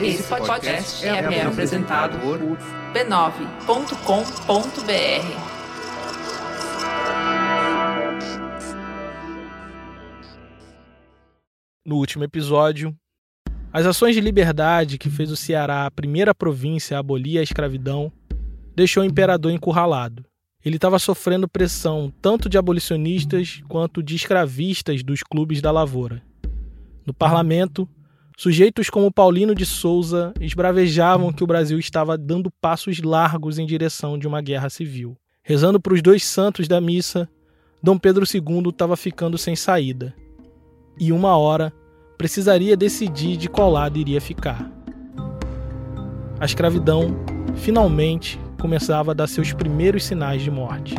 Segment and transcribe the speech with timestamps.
[0.00, 2.38] Esse podcast é, é apresentado por
[2.92, 3.66] b9.com.br.
[11.86, 12.94] No último episódio,
[13.72, 18.12] as ações de liberdade que fez o Ceará a primeira província a abolir a escravidão
[18.74, 20.26] deixou o imperador encurralado.
[20.62, 26.22] Ele estava sofrendo pressão tanto de abolicionistas quanto de escravistas dos clubes da lavoura.
[27.06, 27.88] No parlamento,
[28.38, 34.18] Sujeitos como Paulino de Souza esbravejavam que o Brasil estava dando passos largos em direção
[34.18, 35.16] de uma guerra civil.
[35.42, 37.26] Rezando para os dois santos da missa,
[37.82, 40.14] Dom Pedro II estava ficando sem saída.
[41.00, 41.72] E uma hora
[42.18, 44.70] precisaria decidir de qual lado iria ficar.
[46.38, 47.16] A escravidão
[47.54, 50.94] finalmente começava a dar seus primeiros sinais de morte.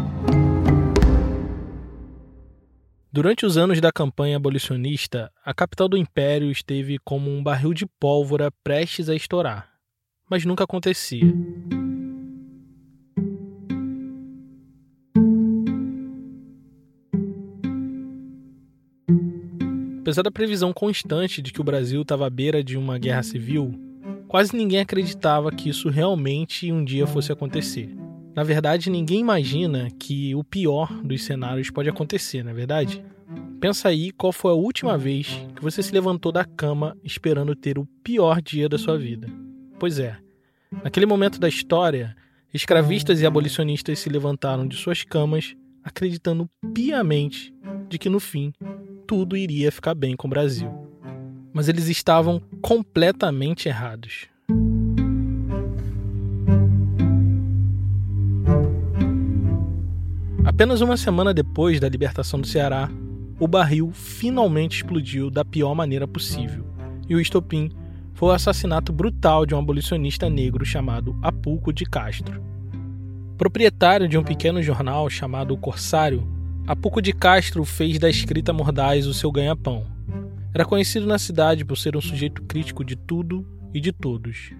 [3.17, 7.83] Durante os anos da campanha abolicionista, a capital do império esteve como um barril de
[7.99, 9.73] pólvora prestes a estourar,
[10.29, 11.25] mas nunca acontecia.
[20.01, 23.73] Apesar da previsão constante de que o Brasil estava à beira de uma guerra civil,
[24.27, 27.96] quase ninguém acreditava que isso realmente um dia fosse acontecer.
[28.37, 33.03] Na verdade, ninguém imagina que o pior dos cenários pode acontecer, na é verdade?
[33.59, 37.79] Pensa aí qual foi a última vez que você se levantou da cama esperando ter
[37.79, 39.27] o pior dia da sua vida.
[39.79, 40.19] Pois é,
[40.83, 42.15] naquele momento da história,
[42.53, 47.51] escravistas e abolicionistas se levantaram de suas camas acreditando piamente
[47.89, 48.53] de que no fim
[49.07, 50.69] tudo iria ficar bem com o Brasil.
[51.51, 54.27] Mas eles estavam completamente errados.
[60.57, 62.89] Apenas uma semana depois da libertação do Ceará,
[63.39, 66.65] o barril finalmente explodiu da pior maneira possível.
[67.07, 67.69] E o estopim
[68.15, 72.43] foi o assassinato brutal de um abolicionista negro chamado Apulco de Castro.
[73.37, 76.27] Proprietário de um pequeno jornal chamado O Corsário,
[76.65, 79.85] Apulco de Castro fez da escrita mordaz o seu ganha-pão.
[80.55, 83.45] Era conhecido na cidade por ser um sujeito crítico de tudo
[83.75, 84.53] e de todos.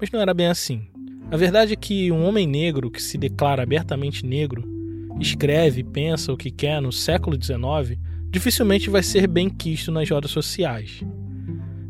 [0.00, 0.88] Mas não era bem assim.
[1.30, 4.73] A verdade é que um homem negro que se declara abertamente negro
[5.20, 7.98] escreve e pensa o que quer no século XIX,
[8.30, 11.02] dificilmente vai ser bem quisto nas rodas sociais.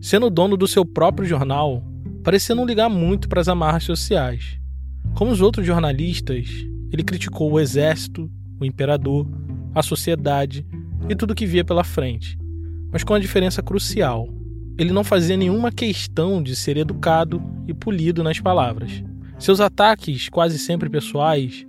[0.00, 1.82] Sendo dono do seu próprio jornal,
[2.22, 4.58] parecia não ligar muito para as amarras sociais.
[5.14, 6.48] Como os outros jornalistas,
[6.92, 8.30] ele criticou o exército,
[8.60, 9.26] o imperador,
[9.74, 10.66] a sociedade
[11.08, 12.38] e tudo que via pela frente,
[12.92, 14.28] mas com a diferença crucial.
[14.76, 19.04] Ele não fazia nenhuma questão de ser educado e polido nas palavras.
[19.38, 21.66] Seus ataques, quase sempre pessoais,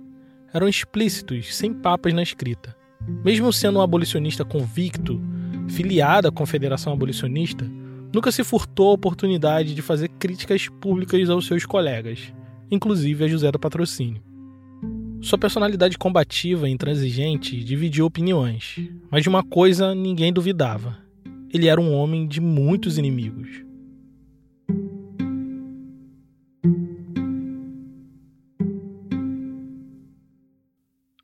[0.56, 2.74] eram explícitos, sem papas na escrita.
[3.22, 5.20] Mesmo sendo um abolicionista convicto,
[5.68, 7.70] filiado à Confederação Abolicionista,
[8.12, 12.32] nunca se furtou a oportunidade de fazer críticas públicas aos seus colegas,
[12.70, 14.22] inclusive a José do Patrocínio.
[15.20, 18.76] Sua personalidade combativa e intransigente dividiu opiniões,
[19.10, 20.96] mas de uma coisa ninguém duvidava:
[21.52, 23.65] ele era um homem de muitos inimigos.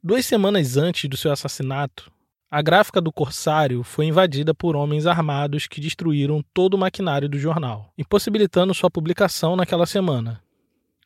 [0.04, 2.10] Duas semanas antes do seu assassinato,
[2.50, 7.38] a gráfica do Corsário foi invadida por homens armados que destruíram todo o maquinário do
[7.38, 10.42] jornal, impossibilitando sua publicação naquela semana.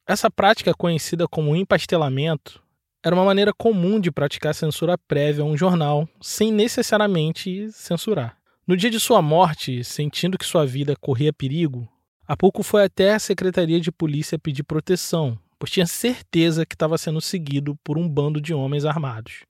[0.07, 2.63] Essa prática, conhecida como empastelamento,
[3.05, 8.39] era uma maneira comum de praticar censura prévia a um jornal, sem necessariamente censurar.
[8.67, 11.87] No dia de sua morte, sentindo que sua vida corria perigo,
[12.27, 16.99] há pouco foi até a Secretaria de Polícia pedir proteção, pois tinha certeza que estava
[16.99, 19.45] sendo seguido por um bando de homens armados.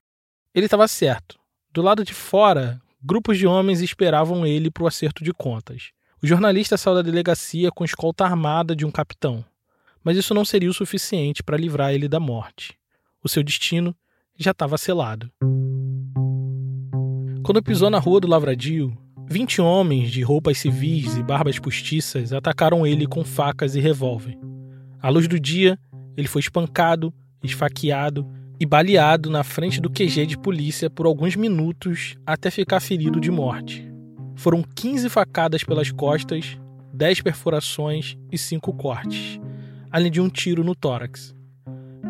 [0.55, 1.39] Ele estava certo.
[1.72, 5.91] Do lado de fora, grupos de homens esperavam ele para o acerto de contas.
[6.22, 9.45] O jornalista saiu da delegacia com escolta armada de um capitão,
[10.03, 12.78] mas isso não seria o suficiente para livrar ele da morte.
[13.22, 13.95] O seu destino
[14.37, 15.31] já estava selado.
[17.43, 18.97] Quando pisou na rua do Lavradio,
[19.28, 24.39] 20 homens de roupas civis e barbas postiças atacaram ele com facas e revólver.
[25.01, 25.78] À luz do dia,
[26.16, 28.27] ele foi espancado, esfaqueado
[28.59, 33.30] e baleado na frente do QG de polícia por alguns minutos até ficar ferido de
[33.30, 33.86] morte.
[34.34, 36.59] Foram 15 facadas pelas costas,
[36.92, 39.39] 10 perfurações e 5 cortes,
[39.91, 41.34] além de um tiro no tórax.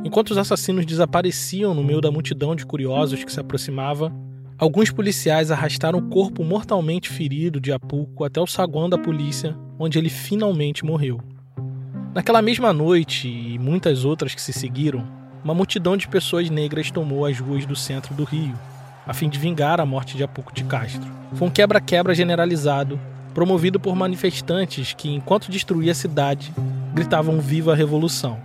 [0.04, 4.12] Enquanto os assassinos desapareciam no meio da multidão de curiosos que se aproximava,
[4.56, 9.98] alguns policiais arrastaram o corpo mortalmente ferido de Apulco até o saguão da polícia, onde
[9.98, 11.20] ele finalmente morreu.
[12.16, 15.06] Naquela mesma noite e muitas outras que se seguiram,
[15.44, 18.58] uma multidão de pessoas negras tomou as ruas do centro do Rio,
[19.06, 21.12] a fim de vingar a morte de Apuco de Castro.
[21.34, 22.98] Foi um quebra-quebra generalizado
[23.34, 26.54] promovido por manifestantes que, enquanto destruía a cidade,
[26.94, 28.40] gritavam Viva a Revolução.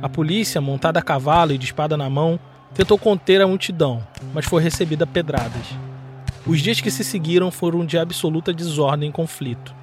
[0.00, 2.40] A polícia, montada a cavalo e de espada na mão,
[2.72, 4.02] tentou conter a multidão,
[4.32, 5.66] mas foi recebida a pedradas.
[6.46, 9.74] Os dias que se seguiram foram de absoluta desordem e conflito.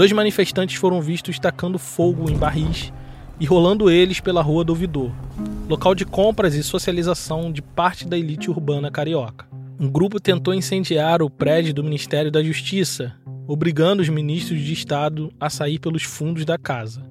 [0.00, 2.90] Dois manifestantes foram vistos tacando fogo em barris
[3.38, 5.12] e rolando eles pela Rua do Ouvidor,
[5.68, 9.46] local de compras e socialização de parte da elite urbana carioca.
[9.78, 13.14] Um grupo tentou incendiar o prédio do Ministério da Justiça,
[13.46, 17.02] obrigando os ministros de Estado a sair pelos fundos da casa.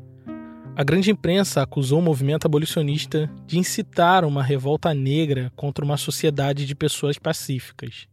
[0.75, 6.65] A grande imprensa acusou o movimento abolicionista de incitar uma revolta negra contra uma sociedade
[6.65, 8.07] de pessoas pacíficas.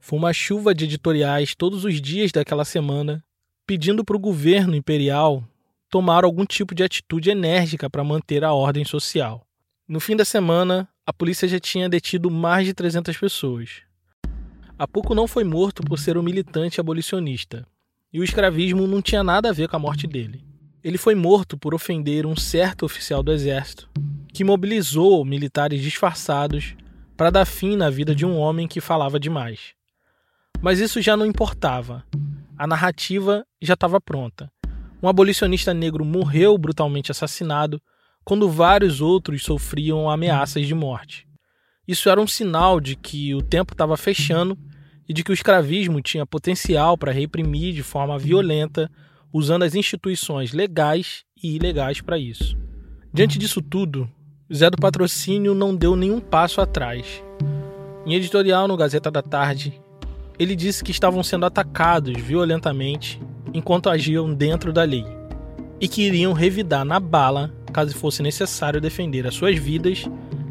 [0.00, 3.22] Foi uma chuva de editoriais todos os dias daquela semana
[3.68, 5.44] pedindo para o governo imperial
[5.90, 9.46] tomar algum tipo de atitude enérgica para manter a ordem social.
[9.86, 13.82] No fim da semana, a polícia já tinha detido mais de 300 pessoas.
[14.78, 17.66] Apuco não foi morto por ser um militante abolicionista,
[18.10, 20.42] e o escravismo não tinha nada a ver com a morte dele.
[20.82, 23.86] Ele foi morto por ofender um certo oficial do exército,
[24.32, 26.74] que mobilizou militares disfarçados
[27.18, 29.74] para dar fim na vida de um homem que falava demais.
[30.58, 32.02] Mas isso já não importava.
[32.58, 34.50] A narrativa já estava pronta
[35.02, 37.80] um abolicionista negro morreu brutalmente assassinado,
[38.24, 41.26] quando vários outros sofriam ameaças de morte.
[41.86, 44.58] Isso era um sinal de que o tempo estava fechando
[45.08, 48.90] e de que o escravismo tinha potencial para reprimir de forma violenta,
[49.32, 52.58] usando as instituições legais e ilegais para isso.
[53.14, 54.10] Diante disso tudo,
[54.52, 57.22] Zé do Patrocínio não deu nenhum passo atrás.
[58.04, 59.80] Em editorial no Gazeta da Tarde,
[60.38, 63.20] ele disse que estavam sendo atacados violentamente
[63.52, 65.04] enquanto agiam dentro da lei
[65.80, 70.04] e que iriam revidar na bala caso fosse necessário defender as suas vidas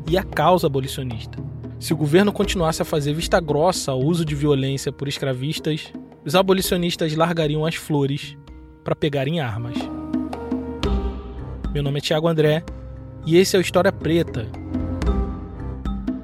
[0.10, 1.38] e a causa abolicionista.
[1.80, 5.92] Se o governo continuasse a fazer vista grossa ao uso de violência por escravistas,
[6.26, 8.38] os abolicionistas largariam as flores
[8.84, 9.78] para pegarem armas.
[11.74, 12.64] Meu nome é Tiago André
[13.26, 14.48] e esse é o História Preta.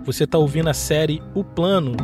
[0.05, 1.95] Você está ouvindo a série O Plano,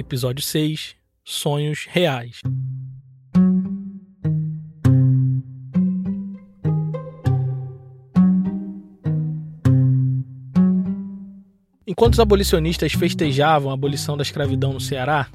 [0.00, 2.40] episódio 6 sonhos reais.
[11.84, 15.26] Enquanto os abolicionistas festejavam a abolição da escravidão no Ceará,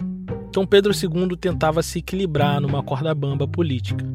[0.53, 4.05] Dom Pedro II tentava se equilibrar numa corda bamba política.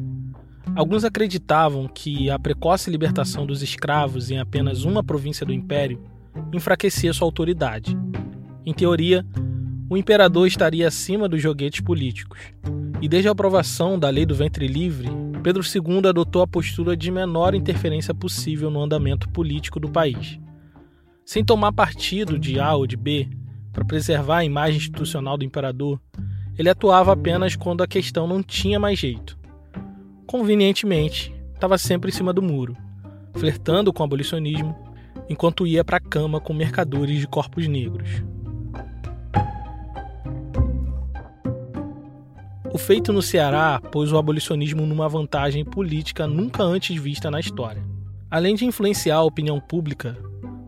[0.75, 6.01] Alguns acreditavam que a precoce libertação dos escravos em apenas uma província do império
[6.51, 7.95] enfraquecia sua autoridade.
[8.65, 9.25] Em teoria,
[9.89, 12.39] o imperador estaria acima dos joguetes políticos.
[13.01, 15.09] E desde a aprovação da Lei do Ventre Livre,
[15.41, 20.39] Pedro II adotou a postura de menor interferência possível no andamento político do país.
[21.25, 23.27] Sem tomar partido de A ou de B,
[23.73, 25.99] para preservar a imagem institucional do imperador,
[26.57, 29.37] ele atuava apenas quando a questão não tinha mais jeito.
[30.27, 32.75] Convenientemente, estava sempre em cima do muro,
[33.35, 34.75] flertando com o abolicionismo,
[35.29, 38.23] enquanto ia para a cama com mercadores de corpos negros.
[42.71, 47.83] O feito no Ceará pôs o abolicionismo numa vantagem política nunca antes vista na história.
[48.29, 50.15] Além de influenciar a opinião pública,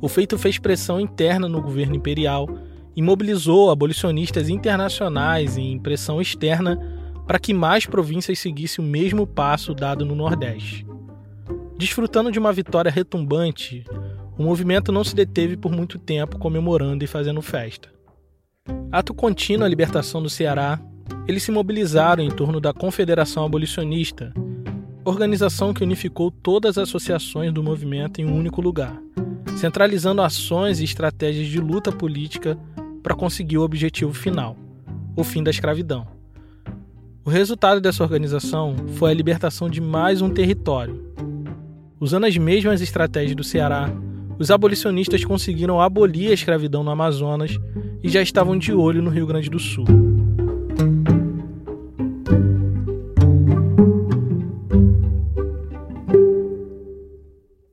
[0.01, 2.49] o feito fez pressão interna no governo imperial
[2.95, 6.79] e mobilizou abolicionistas internacionais e pressão externa
[7.27, 10.87] para que mais províncias seguissem o mesmo passo dado no Nordeste.
[11.77, 13.85] Desfrutando de uma vitória retumbante,
[14.35, 17.89] o movimento não se deteve por muito tempo comemorando e fazendo festa.
[18.91, 20.79] Ato contínuo à libertação do Ceará
[21.27, 24.33] eles se mobilizaram em torno da Confederação Abolicionista,
[25.03, 29.01] organização que unificou todas as associações do movimento em um único lugar,
[29.57, 32.57] centralizando ações e estratégias de luta política
[33.01, 34.55] para conseguir o objetivo final,
[35.15, 36.07] o fim da escravidão.
[37.23, 41.13] O resultado dessa organização foi a libertação de mais um território.
[41.99, 43.91] Usando as mesmas estratégias do Ceará,
[44.39, 47.59] os abolicionistas conseguiram abolir a escravidão no Amazonas
[48.01, 49.85] e já estavam de olho no Rio Grande do Sul.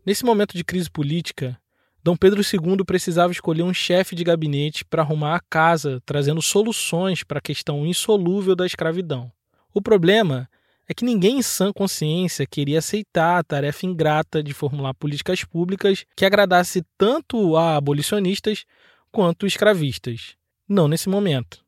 [0.08, 1.60] Nesse momento de crise política,
[2.02, 7.22] Dom Pedro II precisava escolher um chefe de gabinete para arrumar a casa, trazendo soluções
[7.22, 9.30] para a questão insolúvel da escravidão.
[9.74, 10.48] O problema
[10.88, 16.06] é que ninguém em sã consciência queria aceitar a tarefa ingrata de formular políticas públicas
[16.16, 18.64] que agradasse tanto a abolicionistas
[19.12, 20.36] quanto escravistas.
[20.66, 21.62] Não nesse momento.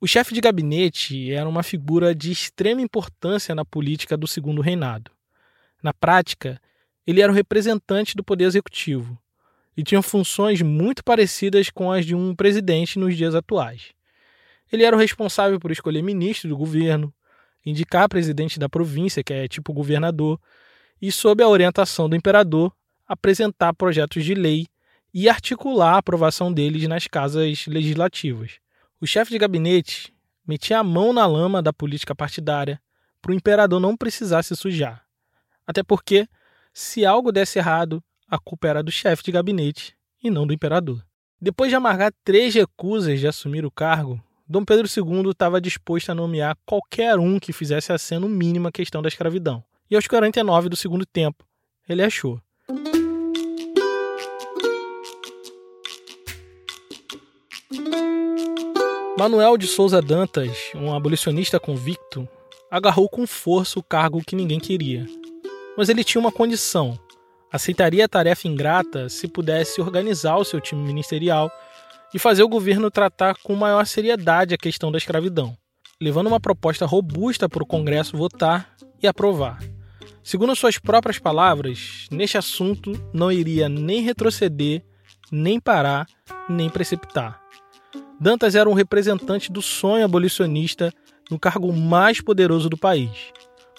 [0.00, 5.12] O chefe de gabinete era uma figura de extrema importância na política do segundo reinado.
[5.80, 6.60] Na prática,
[7.06, 9.18] ele era o representante do poder executivo
[9.76, 13.92] e tinha funções muito parecidas com as de um presidente nos dias atuais.
[14.70, 17.12] Ele era o responsável por escolher ministro do governo,
[17.64, 20.40] indicar presidente da província, que é tipo governador,
[21.00, 22.72] e, sob a orientação do imperador,
[23.06, 24.66] apresentar projetos de lei
[25.12, 28.58] e articular a aprovação deles nas casas legislativas.
[29.00, 30.14] O chefe de gabinete
[30.46, 32.80] metia a mão na lama da política partidária
[33.20, 35.04] para o imperador não precisar se sujar.
[35.66, 36.28] Até porque,
[36.76, 41.00] se algo desse errado, a culpa era do chefe de gabinete e não do imperador.
[41.40, 46.14] Depois de amargar três recusas de assumir o cargo, Dom Pedro II estava disposto a
[46.14, 49.62] nomear qualquer um que fizesse aceno mínima a questão da escravidão.
[49.88, 51.44] E aos 49 do segundo tempo,
[51.88, 52.40] ele achou.
[59.16, 62.28] Manuel de Souza Dantas, um abolicionista convicto,
[62.68, 65.06] agarrou com força o cargo que ninguém queria.
[65.76, 66.98] Mas ele tinha uma condição:
[67.52, 71.50] aceitaria a tarefa ingrata se pudesse organizar o seu time ministerial
[72.12, 75.56] e fazer o governo tratar com maior seriedade a questão da escravidão,
[76.00, 79.58] levando uma proposta robusta para o Congresso votar e aprovar.
[80.22, 84.82] Segundo suas próprias palavras, neste assunto não iria nem retroceder,
[85.30, 86.06] nem parar,
[86.48, 87.40] nem precipitar.
[88.18, 90.92] Dantas era um representante do sonho abolicionista
[91.30, 93.10] no cargo mais poderoso do país.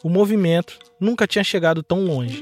[0.03, 2.41] O movimento nunca tinha chegado tão longe.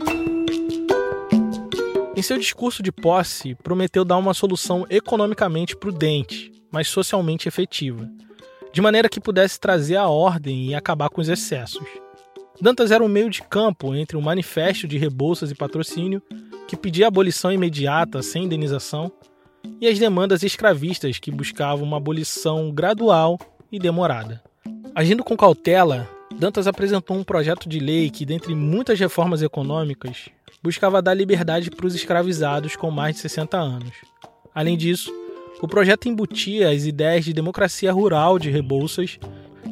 [2.15, 8.09] Em seu discurso de posse, prometeu dar uma solução economicamente prudente, mas socialmente efetiva,
[8.71, 11.87] de maneira que pudesse trazer a ordem e acabar com os excessos.
[12.61, 16.21] Dantas era um meio de campo entre o manifesto de Rebouças e Patrocínio,
[16.67, 19.11] que pedia abolição imediata sem indenização,
[19.81, 23.39] e as demandas escravistas que buscavam uma abolição gradual
[23.71, 24.41] e demorada.
[24.93, 30.29] Agindo com cautela, Dantas apresentou um projeto de lei que, dentre muitas reformas econômicas,
[30.61, 33.93] buscava dar liberdade para os escravizados com mais de 60 anos.
[34.53, 35.13] Além disso,
[35.61, 39.19] o projeto embutia as ideias de democracia rural de Rebouças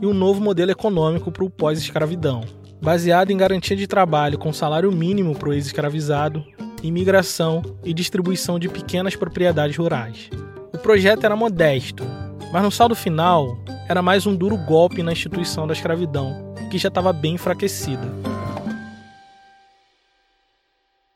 [0.01, 2.41] e um novo modelo econômico para o pós-escravidão,
[2.81, 6.45] baseado em garantia de trabalho com salário mínimo para o ex-escravizado
[6.83, 10.29] imigração e distribuição de pequenas propriedades rurais.
[10.73, 12.03] O projeto era modesto,
[12.51, 16.87] mas no saldo final era mais um duro golpe na instituição da escravidão, que já
[16.87, 18.07] estava bem enfraquecida.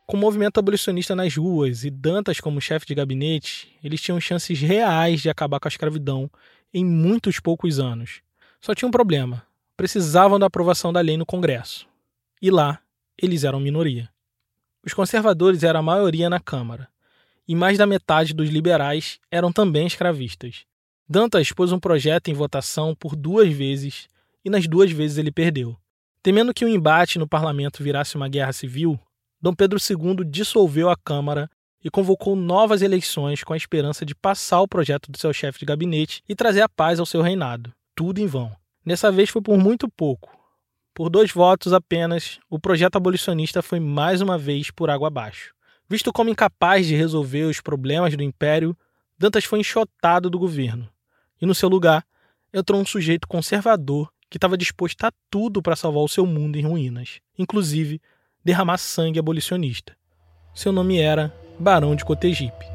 [0.05, 4.59] Com o movimento abolicionista nas ruas e Dantas como chefe de gabinete, eles tinham chances
[4.59, 6.29] reais de acabar com a escravidão
[6.73, 8.21] em muitos poucos anos.
[8.59, 9.47] Só tinha um problema:
[9.77, 11.87] precisavam da aprovação da lei no Congresso.
[12.41, 12.81] E lá,
[13.17, 14.09] eles eram minoria.
[14.85, 16.89] Os conservadores eram a maioria na Câmara,
[17.47, 20.65] e mais da metade dos liberais eram também escravistas.
[21.07, 24.09] Dantas pôs um projeto em votação por duas vezes
[24.45, 25.75] e nas duas vezes ele perdeu.
[26.21, 28.99] Temendo que o embate no parlamento virasse uma guerra civil,
[29.41, 31.49] Dom Pedro II dissolveu a Câmara
[31.83, 35.65] e convocou novas eleições com a esperança de passar o projeto do seu chefe de
[35.65, 37.73] gabinete e trazer a paz ao seu reinado.
[37.95, 38.51] Tudo em vão.
[38.85, 40.35] Dessa vez foi por muito pouco.
[40.93, 45.53] Por dois votos apenas, o projeto abolicionista foi mais uma vez por água abaixo.
[45.87, 48.75] Visto como incapaz de resolver os problemas do império,
[49.17, 50.89] Dantas foi enxotado do governo.
[51.39, 52.03] E no seu lugar,
[52.53, 56.61] entrou um sujeito conservador que estava disposto a tudo para salvar o seu mundo em
[56.61, 58.01] ruínas, inclusive
[58.43, 59.95] derramar sangue abolicionista.
[60.53, 62.65] Seu nome era Barão de Cotegipe.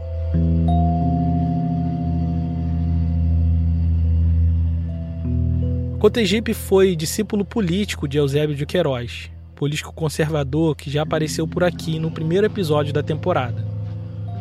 [5.98, 11.98] Cotegipe foi discípulo político de Eusébio de Queiroz, político conservador que já apareceu por aqui
[11.98, 13.62] no primeiro episódio da temporada.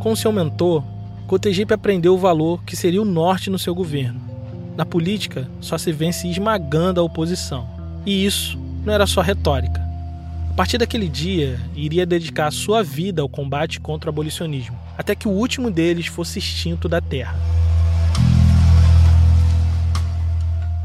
[0.02, 0.86] Com seu mentor,
[1.28, 4.39] Cotegipe aprendeu o valor que seria o norte no seu governo.
[4.80, 7.68] Na política, só se vence esmagando a oposição.
[8.06, 9.82] E isso não era só retórica.
[10.52, 15.28] A partir daquele dia, iria dedicar sua vida ao combate contra o abolicionismo, até que
[15.28, 17.38] o último deles fosse extinto da terra.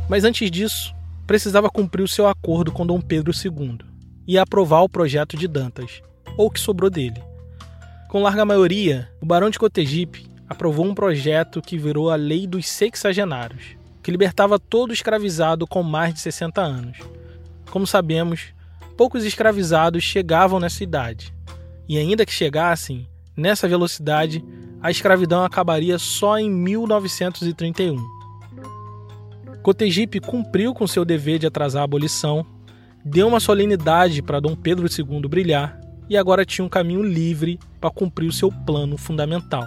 [0.08, 0.92] Mas antes disso,
[1.24, 3.78] precisava cumprir o seu acordo com Dom Pedro II
[4.26, 6.02] e aprovar o projeto de Dantas,
[6.36, 7.22] ou o que sobrou dele.
[8.08, 12.68] Com larga maioria, o Barão de Cotegipe aprovou um projeto que virou a Lei dos
[12.68, 16.98] Sexagenários, que libertava todo escravizado com mais de 60 anos.
[17.70, 18.52] Como sabemos,
[18.98, 21.34] poucos escravizados chegavam nessa idade,
[21.88, 24.44] e ainda que chegassem, nessa velocidade,
[24.82, 27.96] a escravidão acabaria só em 1931.
[29.62, 32.44] Cotegipe cumpriu com seu dever de atrasar a abolição,
[33.02, 35.80] deu uma solenidade para Dom Pedro II brilhar
[36.10, 39.64] e agora tinha um caminho livre para cumprir o seu plano fundamental: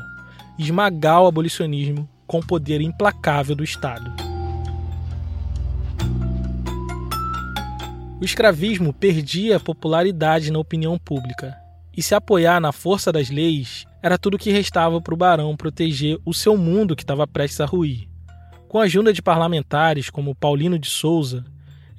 [0.60, 4.27] esmagar o abolicionismo com o poder implacável do Estado.
[8.20, 11.56] O escravismo perdia popularidade na opinião pública,
[11.96, 16.18] e se apoiar na força das leis era tudo que restava para o barão proteger
[16.26, 18.10] o seu mundo que estava prestes a ruir.
[18.68, 21.46] Com a ajuda de parlamentares como Paulino de Souza,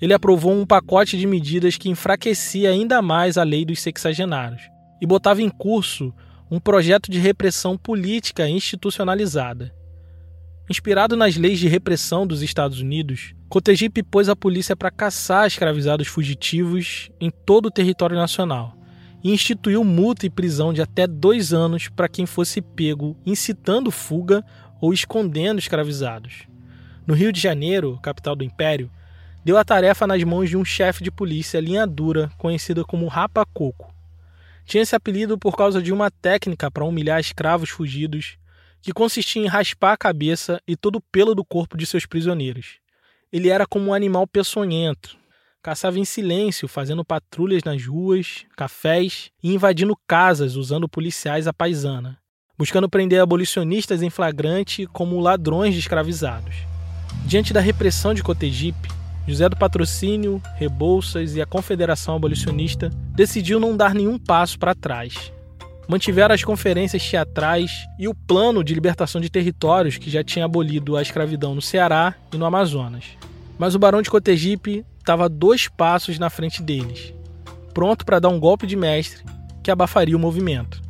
[0.01, 4.63] ele aprovou um pacote de medidas que enfraquecia ainda mais a lei dos sexagenários
[5.01, 6.13] e botava em curso
[6.51, 9.73] um projeto de repressão política institucionalizada.
[10.71, 16.07] Inspirado nas leis de repressão dos Estados Unidos, Cotegipe pôs a polícia para caçar escravizados
[16.09, 18.77] fugitivos em todo o território nacional
[19.25, 24.45] e instituiu multa e prisão de até dois anos para quem fosse pego incitando fuga
[24.79, 26.47] ou escondendo escravizados.
[27.07, 28.91] No Rio de Janeiro, capital do Império,
[29.43, 33.47] deu a tarefa nas mãos de um chefe de polícia linha dura, conhecido como Rapa
[33.47, 33.95] Coco.
[34.67, 38.37] Tinha esse apelido por causa de uma técnica para humilhar escravos fugidos,
[38.83, 42.79] que consistia em raspar a cabeça e todo o pelo do corpo de seus prisioneiros.
[43.33, 45.17] Ele era como um animal peçonhento,
[45.63, 52.19] caçava em silêncio, fazendo patrulhas nas ruas, cafés e invadindo casas usando policiais à paisana,
[52.57, 56.57] buscando prender abolicionistas em flagrante como ladrões de escravizados.
[57.27, 58.89] Diante da repressão de Cotegipe,
[59.27, 65.31] José do Patrocínio, Rebouças e a Confederação Abolicionista decidiu não dar nenhum passo para trás.
[65.89, 70.99] Mantiveram as conferências teatrais e o plano de libertação de territórios que já tinha abolido
[70.99, 73.05] a escravidão no Ceará e no Amazonas.
[73.59, 77.15] Mas o Barão de Cotegipe estava dois passos na frente deles,
[77.73, 79.25] pronto para dar um golpe de mestre
[79.65, 80.83] que abafaria o movimento.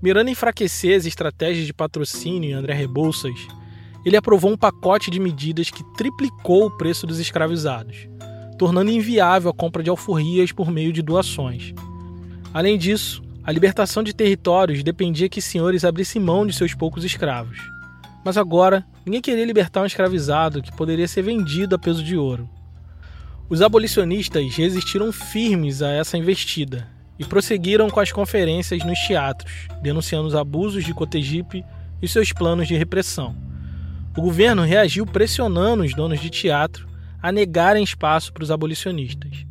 [0.00, 3.48] Mirando enfraquecer as estratégias de patrocínio em André Rebouças,
[4.04, 8.06] ele aprovou um pacote de medidas que triplicou o preço dos escravizados,
[8.56, 11.74] tornando inviável a compra de alforrias por meio de doações.
[12.54, 17.56] Além disso, a libertação de territórios dependia que senhores abrissem mão de seus poucos escravos.
[18.24, 22.50] Mas agora, ninguém queria libertar um escravizado que poderia ser vendido a peso de ouro.
[23.48, 26.88] Os abolicionistas resistiram firmes a essa investida
[27.20, 31.64] e prosseguiram com as conferências nos teatros, denunciando os abusos de Cotegipe
[32.02, 33.36] e seus planos de repressão.
[34.16, 36.88] O governo reagiu pressionando os donos de teatro
[37.22, 39.46] a negarem espaço para os abolicionistas,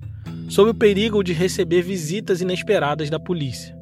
[0.50, 3.75] sob o perigo de receber visitas inesperadas da polícia.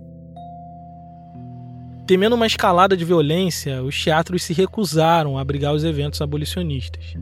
[2.05, 7.13] Temendo uma escalada de violência, os teatros se recusaram a abrigar os eventos abolicionistas.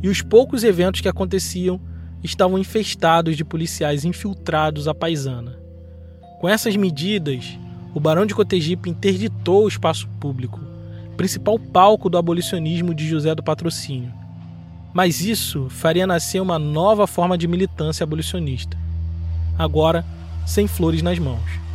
[0.00, 1.80] E os poucos eventos que aconteciam
[2.22, 5.58] estavam infestados de policiais infiltrados à paisana.
[6.40, 7.58] Com essas medidas,
[7.92, 10.60] o Barão de Cotegipe interditou o espaço público,
[11.16, 14.12] principal palco do abolicionismo de José do Patrocínio.
[14.94, 18.78] Mas isso faria nascer uma nova forma de militância abolicionista.
[19.58, 20.04] Agora,
[20.46, 21.69] sem flores nas mãos.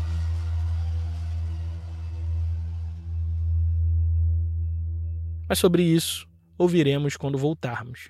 [5.47, 6.27] Mas sobre isso
[6.57, 8.09] ouviremos quando voltarmos.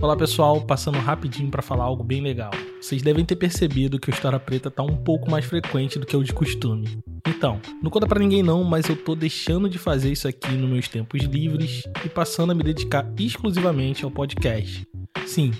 [0.00, 2.52] Olá pessoal, passando rapidinho para falar algo bem legal.
[2.80, 6.16] Vocês devem ter percebido que o História Preta tá um pouco mais frequente do que
[6.16, 7.00] o de costume.
[7.26, 10.70] Então, não conta para ninguém não, mas eu tô deixando de fazer isso aqui nos
[10.70, 14.86] meus tempos livres e passando a me dedicar exclusivamente ao podcast.
[15.26, 15.52] Sim,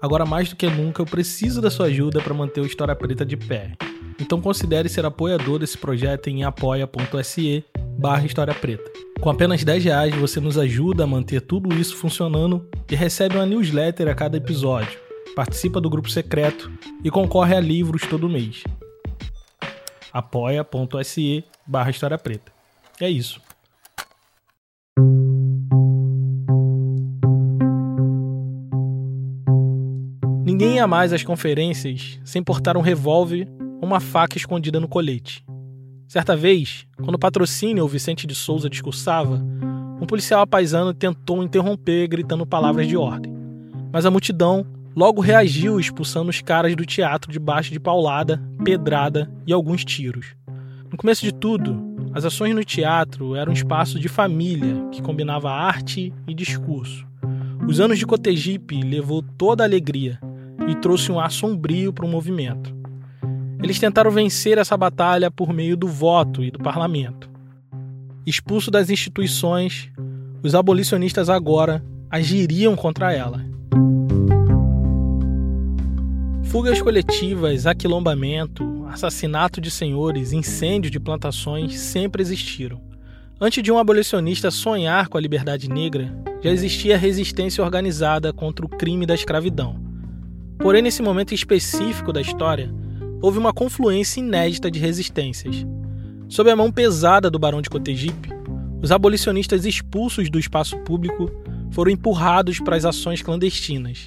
[0.00, 3.26] agora mais do que nunca eu preciso da sua ajuda para manter o História Preta
[3.26, 3.76] de pé.
[4.20, 7.64] Então considere ser apoiador desse projeto em apoia.se
[7.98, 8.90] barra História Preta.
[9.18, 13.46] Com apenas 10 reais você nos ajuda a manter tudo isso funcionando e recebe uma
[13.46, 14.98] newsletter a cada episódio,
[15.34, 16.70] participa do grupo secreto
[17.02, 18.62] e concorre a livros todo mês.
[20.12, 22.52] apoia.se barra História Preta.
[23.00, 23.40] É isso.
[30.44, 33.48] Ninguém ia mais às conferências sem portar um revólver
[33.80, 35.44] uma faca escondida no colete.
[36.08, 39.40] Certa vez, quando o patrocínio ou Vicente de Souza discursava,
[40.00, 43.32] um policial apaisano tentou interromper gritando palavras de ordem.
[43.92, 44.66] Mas a multidão
[44.96, 50.34] logo reagiu expulsando os caras do teatro debaixo de paulada, pedrada e alguns tiros.
[50.90, 51.80] No começo de tudo,
[52.12, 57.06] as ações no teatro eram um espaço de família que combinava arte e discurso.
[57.68, 60.18] Os anos de Cotegipe levou toda a alegria
[60.68, 62.79] e trouxe um ar sombrio para o movimento.
[63.62, 67.28] Eles tentaram vencer essa batalha por meio do voto e do parlamento.
[68.26, 69.90] Expulso das instituições,
[70.42, 73.44] os abolicionistas agora agiriam contra ela.
[76.44, 82.80] Fugas coletivas, aquilombamento, assassinato de senhores, incêndio de plantações sempre existiram.
[83.40, 88.68] Antes de um abolicionista sonhar com a liberdade negra, já existia resistência organizada contra o
[88.68, 89.80] crime da escravidão.
[90.58, 92.70] Porém, nesse momento específico da história,
[93.20, 95.66] houve uma confluência inédita de resistências.
[96.28, 98.30] Sob a mão pesada do Barão de Cotegipe,
[98.82, 101.30] os abolicionistas expulsos do espaço público
[101.70, 104.06] foram empurrados para as ações clandestinas.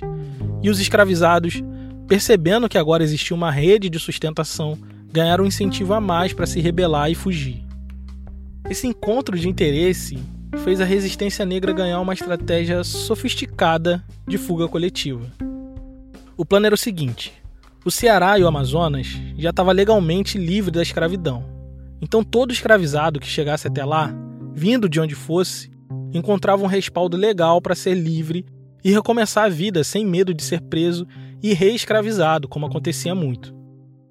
[0.62, 1.62] E os escravizados,
[2.08, 4.78] percebendo que agora existia uma rede de sustentação,
[5.12, 7.63] ganharam um incentivo a mais para se rebelar e fugir.
[8.69, 10.17] Esse encontro de interesse
[10.63, 15.32] fez a resistência negra ganhar uma estratégia sofisticada de fuga coletiva.
[16.36, 17.34] O plano era o seguinte:
[17.86, 21.46] o Ceará e o Amazonas já estava legalmente livre da escravidão.
[22.02, 24.13] Então todo escravizado que chegasse até lá,
[24.54, 25.72] vindo de onde fosse,
[26.13, 28.46] encontrava um respaldo legal para ser livre
[28.84, 31.08] e recomeçar a vida sem medo de ser preso
[31.41, 33.54] e reescravizado, como acontecia muito.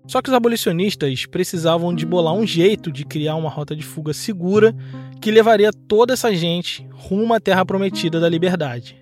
[0.07, 4.13] Só que os abolicionistas precisavam de bolar um jeito de criar uma rota de fuga
[4.13, 4.75] segura
[5.21, 8.97] que levaria toda essa gente rumo à terra prometida da liberdade.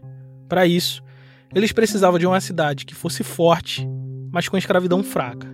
[0.49, 1.03] Para isso,
[1.55, 3.89] eles precisavam de uma cidade que fosse forte,
[4.33, 5.49] mas com escravidão fraca,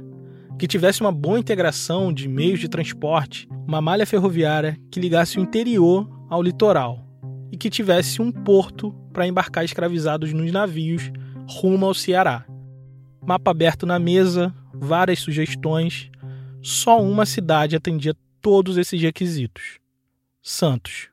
[0.58, 5.42] que tivesse uma boa integração de meios de transporte, uma malha ferroviária que ligasse o
[5.42, 7.06] interior ao litoral
[7.52, 11.10] e que tivesse um porto para embarcar escravizados nos navios
[11.48, 12.44] rumo ao Ceará.
[13.24, 16.10] Mapa aberto na mesa, várias sugestões,
[16.62, 19.78] só uma cidade atendia todos esses requisitos:
[20.42, 21.08] Santos.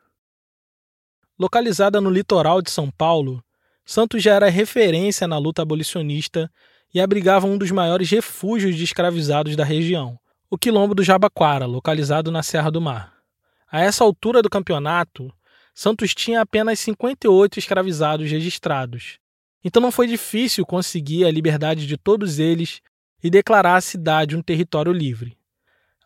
[1.37, 3.43] Localizada no litoral de São Paulo,
[3.85, 6.49] Santos já era referência na luta abolicionista
[6.93, 12.31] e abrigava um dos maiores refúgios de escravizados da região, o Quilombo do Jabaquara, localizado
[12.31, 13.13] na Serra do Mar.
[13.71, 15.33] A essa altura do campeonato,
[15.73, 19.17] Santos tinha apenas 58 escravizados registrados.
[19.63, 22.81] Então não foi difícil conseguir a liberdade de todos eles
[23.23, 25.35] e declarar a cidade um território livre.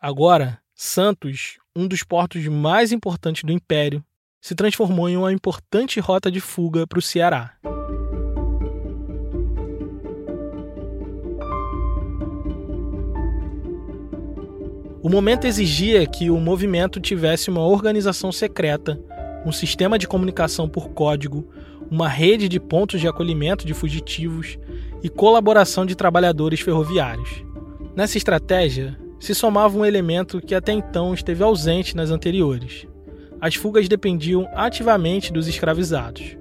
[0.00, 4.02] Agora, Santos, um dos portos mais importantes do Império,
[4.40, 7.58] se transformou em uma importante rota de fuga para o Ceará.
[15.00, 19.00] O momento exigia que o movimento tivesse uma organização secreta,
[19.46, 21.48] um sistema de comunicação por código,
[21.88, 24.58] uma rede de pontos de acolhimento de fugitivos
[25.00, 27.44] e colaboração de trabalhadores ferroviários.
[27.94, 32.84] Nessa estratégia, se somava um elemento que até então esteve ausente nas anteriores.
[33.40, 36.36] As fugas dependiam ativamente dos escravizados.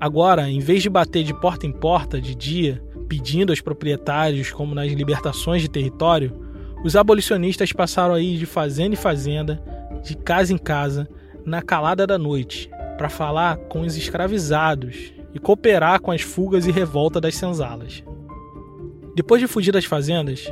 [0.00, 4.76] Agora, em vez de bater de porta em porta de dia, pedindo aos proprietários, como
[4.76, 6.49] nas libertações de território,
[6.82, 9.62] os abolicionistas passaram a ir de fazenda em fazenda,
[10.02, 11.08] de casa em casa,
[11.44, 16.70] na calada da noite, para falar com os escravizados e cooperar com as fugas e
[16.70, 18.02] revolta das senzalas.
[19.14, 20.50] Depois de fugir das fazendas,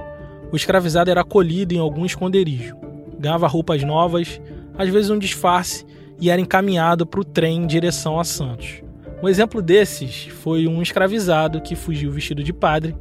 [0.53, 2.77] o escravizado era acolhido em algum esconderijo,
[3.19, 4.41] ganhava roupas novas,
[4.77, 5.85] às vezes um disfarce,
[6.21, 8.83] e era encaminhado para o trem em direção a Santos.
[9.23, 12.95] Um exemplo desses foi um escravizado que fugiu vestido de padre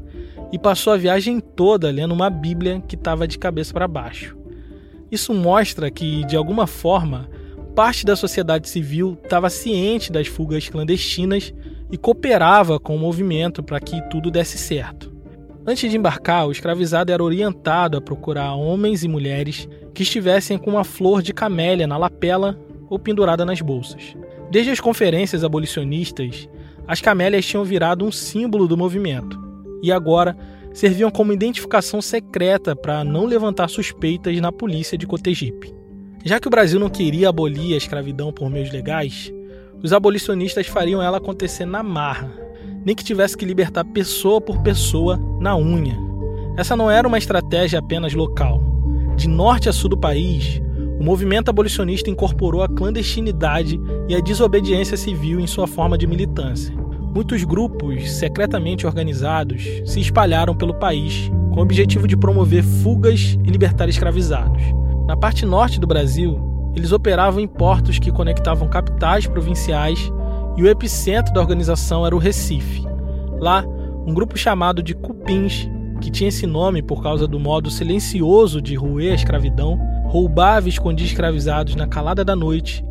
[0.51, 4.37] e passou a viagem toda lendo uma Bíblia que estava de cabeça para baixo.
[5.11, 7.29] Isso mostra que, de alguma forma,
[7.75, 11.53] parte da sociedade civil estava ciente das fugas clandestinas
[11.91, 15.15] e cooperava com o movimento para que tudo desse certo.
[15.65, 20.71] Antes de embarcar, o escravizado era orientado a procurar homens e mulheres que estivessem com
[20.71, 22.57] uma flor de camélia na lapela
[22.89, 24.15] ou pendurada nas bolsas.
[24.49, 26.47] Desde as conferências abolicionistas,
[26.87, 29.46] as camélias tinham virado um símbolo do movimento
[29.81, 30.37] e agora
[30.73, 35.73] serviam como identificação secreta para não levantar suspeitas na polícia de Cotegipe.
[36.23, 39.33] Já que o Brasil não queria abolir a escravidão por meios legais,
[39.81, 42.31] os abolicionistas fariam ela acontecer na marra,
[42.85, 45.97] nem que tivesse que libertar pessoa por pessoa na unha.
[46.57, 48.61] Essa não era uma estratégia apenas local.
[49.15, 50.61] De norte a sul do país,
[50.99, 56.75] o movimento abolicionista incorporou a clandestinidade e a desobediência civil em sua forma de militância.
[57.17, 63.49] Muitos grupos secretamente organizados se espalharam pelo país com o objetivo de promover fugas e
[63.49, 64.61] libertar escravizados.
[65.07, 66.39] Na parte norte do Brasil,
[66.75, 70.13] eles operavam em portos que conectavam capitais provinciais
[70.57, 72.85] e o epicentro da organização era o Recife.
[73.39, 73.65] Lá,
[74.05, 75.67] um grupo chamado de Cupins,
[75.99, 80.69] que tinha esse nome por causa do modo silencioso de roer a escravidão, roubava e
[80.69, 82.85] escondia escravizados na calada da noite,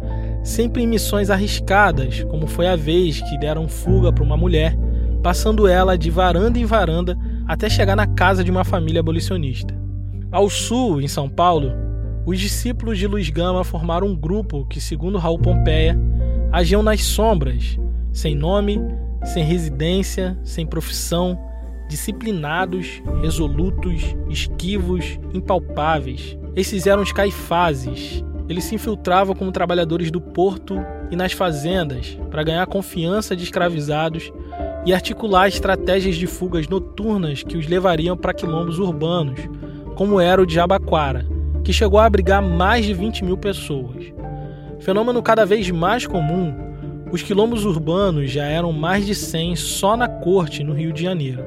[0.46, 4.78] sempre em missões arriscadas, como foi a vez que deram fuga para uma mulher,
[5.20, 9.74] passando ela de varanda em varanda até chegar na casa de uma família abolicionista.
[10.30, 11.72] Ao sul, em São Paulo,
[12.24, 15.98] os discípulos de Luiz Gama formaram um grupo que, segundo Raul Pompeia,
[16.52, 17.76] agiam nas sombras,
[18.12, 18.80] sem nome,
[19.24, 21.36] sem residência, sem profissão,
[21.88, 26.38] disciplinados, resolutos, esquivos, impalpáveis.
[26.54, 28.24] Esses eram os caifazes.
[28.48, 30.76] Eles se infiltravam como trabalhadores do porto
[31.10, 34.32] e nas fazendas para ganhar confiança de escravizados
[34.84, 39.40] e articular estratégias de fugas noturnas que os levariam para quilombos urbanos,
[39.96, 41.26] como era o de Jabaquara,
[41.64, 44.12] que chegou a abrigar mais de 20 mil pessoas.
[44.78, 46.54] Fenômeno cada vez mais comum,
[47.10, 51.42] os quilombos urbanos já eram mais de 100 só na corte, no Rio de Janeiro.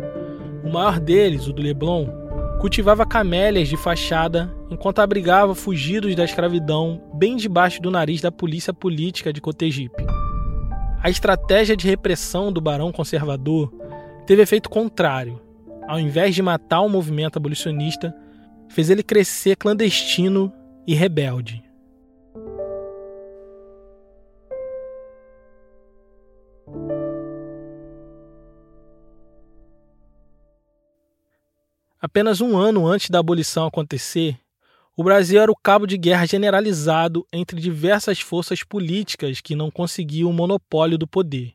[0.63, 2.07] O maior deles, o do Leblon,
[2.59, 8.73] cultivava camélias de fachada enquanto abrigava fugidos da escravidão bem debaixo do nariz da polícia
[8.73, 10.05] política de Cotegipe.
[11.01, 13.73] A estratégia de repressão do barão conservador
[14.27, 15.41] teve efeito contrário.
[15.87, 18.13] Ao invés de matar o movimento abolicionista,
[18.67, 20.51] fez ele crescer clandestino
[20.85, 21.63] e rebelde.
[32.01, 34.39] Apenas um ano antes da abolição acontecer,
[34.95, 40.29] o Brasil era o cabo de guerra generalizado entre diversas forças políticas que não conseguiam
[40.29, 41.53] o monopólio do poder.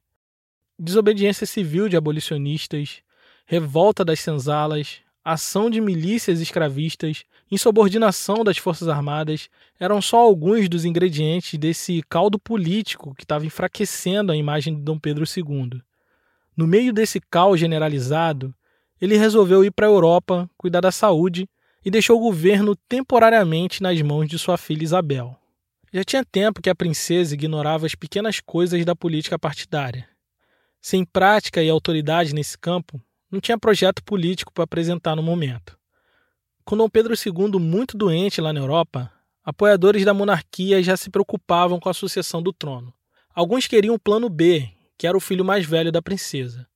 [0.79, 3.01] Desobediência civil de abolicionistas,
[3.47, 9.49] revolta das senzalas, ação de milícias escravistas, insubordinação das Forças Armadas
[9.81, 14.99] eram só alguns dos ingredientes desse caldo político que estava enfraquecendo a imagem de Dom
[14.99, 15.81] Pedro II.
[16.55, 18.55] No meio desse caos generalizado,
[19.05, 21.47] ele resolveu ir para a Europa cuidar da saúde
[21.85, 25.37] e deixou o governo temporariamente nas mãos de sua filha Isabel.
[25.93, 30.09] Já tinha tempo que a princesa ignorava as pequenas coisas da política partidária.
[30.81, 32.99] Sem prática e autoridade nesse campo,
[33.31, 35.79] não tinha projeto político para apresentar no momento.
[36.65, 39.13] Com Dom Pedro II muito doente lá na Europa,
[39.45, 42.91] apoiadores da monarquia já se preocupavam com a sucessão do trono.
[43.35, 46.67] Alguns queriam o plano B, que era o filho mais velho da princesa.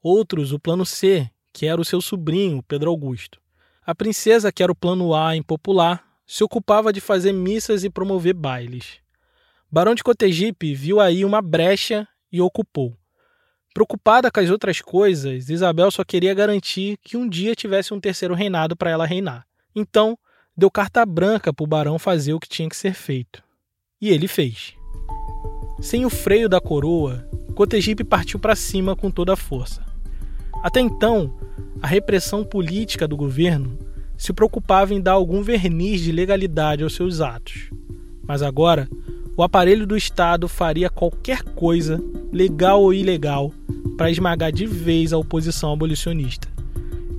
[0.00, 3.40] Outros, o plano C, que era o seu sobrinho, Pedro Augusto.
[3.86, 8.34] A princesa, que era o plano A impopular, se ocupava de fazer missas e promover
[8.34, 8.98] bailes.
[9.70, 12.96] Barão de Cotegipe viu aí uma brecha e ocupou.
[13.72, 18.34] Preocupada com as outras coisas, Isabel só queria garantir que um dia tivesse um terceiro
[18.34, 19.46] reinado para ela reinar.
[19.74, 20.18] Então,
[20.56, 23.42] deu carta branca para o barão fazer o que tinha que ser feito.
[24.00, 24.74] E ele fez.
[25.80, 29.93] Sem o freio da coroa, Cotegipe partiu para cima com toda a força.
[30.64, 31.34] Até então,
[31.82, 33.78] a repressão política do governo
[34.16, 37.68] se preocupava em dar algum verniz de legalidade aos seus atos.
[38.26, 38.88] Mas agora,
[39.36, 43.52] o aparelho do Estado faria qualquer coisa, legal ou ilegal,
[43.98, 46.48] para esmagar de vez a oposição abolicionista.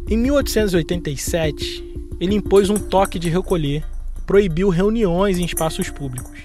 [0.10, 1.84] Em 1887,
[2.20, 3.84] ele impôs um toque de recolher
[4.26, 6.40] proibiu reuniões em espaços públicos.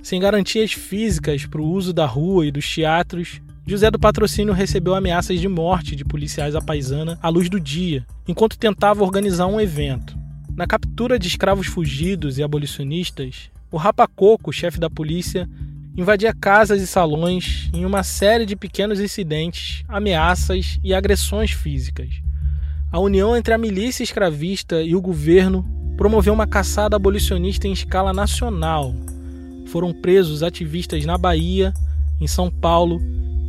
[0.00, 4.96] Sem garantias físicas para o uso da rua e dos teatros, José do Patrocínio recebeu
[4.96, 9.60] ameaças de morte de policiais à paisana à luz do dia, enquanto tentava organizar um
[9.60, 10.18] evento.
[10.56, 15.48] Na captura de escravos fugidos e abolicionistas, o Rapacoco, chefe da polícia,
[15.96, 22.08] invadia casas e salões em uma série de pequenos incidentes, ameaças e agressões físicas.
[22.90, 25.64] A união entre a milícia escravista e o governo
[25.96, 28.92] promoveu uma caçada abolicionista em escala nacional.
[29.66, 31.72] Foram presos ativistas na Bahia,
[32.20, 33.00] em São Paulo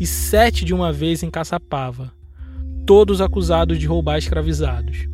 [0.02, 2.12] e sete de uma vez em Caçapava,
[2.88, 5.08] todos acusados de roubar escravizados.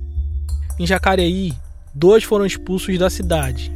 [0.80, 1.54] Em Jacareí,
[1.93, 3.69] dois foram expulsos da cidade.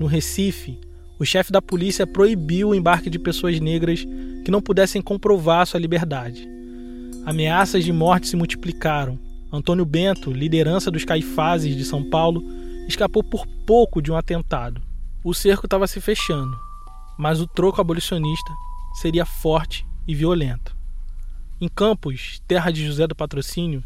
[0.00, 0.80] No Recife,
[1.18, 4.06] o chefe da polícia proibiu o embarque de pessoas negras
[4.42, 6.48] que não pudessem comprovar sua liberdade.
[7.26, 9.18] Ameaças de morte se multiplicaram.
[9.52, 12.42] Antônio Bento, liderança dos caifazes de São Paulo,
[12.88, 14.80] escapou por pouco de um atentado.
[15.22, 16.58] O cerco estava se fechando,
[17.18, 18.50] mas o troco abolicionista
[18.94, 20.76] seria forte e violento.
[21.60, 23.82] Em Campos, terra de José do Patrocínio,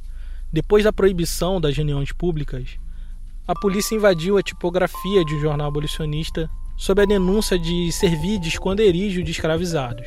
[0.52, 2.78] depois da proibição das reuniões públicas,
[3.46, 8.48] a polícia invadiu a tipografia de um jornal abolicionista sob a denúncia de servir de
[8.48, 10.06] esconderijo de escravizados.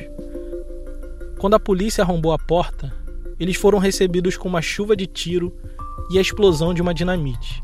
[1.38, 2.92] Quando a polícia arrombou a porta,
[3.38, 5.52] eles foram recebidos com uma chuva de tiro
[6.10, 7.62] e a explosão de uma dinamite.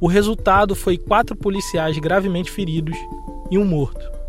[0.00, 2.96] O resultado foi quatro policiais gravemente feridos
[3.50, 4.19] e um morto.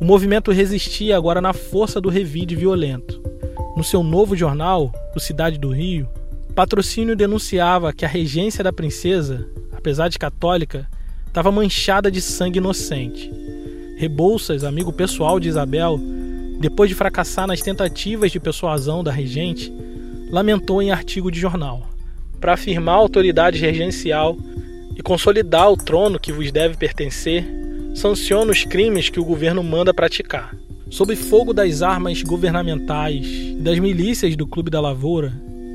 [0.00, 3.20] O movimento resistia agora na força do revide violento.
[3.76, 6.08] No seu novo jornal, o Cidade do Rio,
[6.54, 10.88] Patrocínio denunciava que a regência da princesa, apesar de católica,
[11.28, 13.30] estava manchada de sangue inocente
[14.00, 16.00] Rebouças, amigo pessoal de Isabel,
[16.58, 19.70] depois de fracassar nas tentativas de persuasão da regente,
[20.30, 21.86] lamentou em artigo de jornal:
[22.40, 24.38] para afirmar a autoridade regencial
[24.96, 27.44] e consolidar o trono que vos deve pertencer,
[27.94, 30.54] sanciona os crimes que o governo manda praticar.
[30.88, 35.32] Sob fogo das armas governamentais e das milícias do Clube da Lavoura,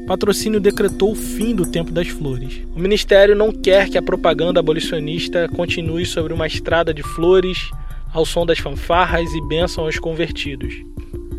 [0.08, 2.62] Patrocínio decretou o fim do tempo das flores.
[2.75, 7.71] O ministério não quer que a propaganda abolicionista continue sobre uma estrada de flores
[8.13, 10.75] ao som das fanfarras e bênção aos convertidos.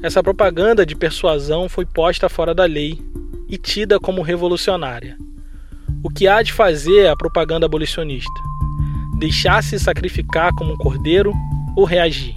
[0.03, 2.99] Essa propaganda de persuasão foi posta fora da lei
[3.49, 5.17] e tida como revolucionária.
[6.03, 8.56] O que há de fazer a propaganda abolicionista?
[9.19, 11.33] Deixar-se sacrificar como um cordeiro
[11.75, 12.37] ou reagir?